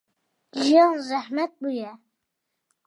Jiyan 0.63 0.93
zehmet 1.09 1.53
bûye. 1.61 1.91